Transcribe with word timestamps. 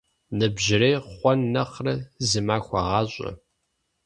Ныбжьырей 0.37 0.97
хъуэн 1.13 1.39
нэхърэ 1.53 1.95
зы 2.27 2.39
махуэ 2.47 2.79
гъащӀэ. 2.87 3.29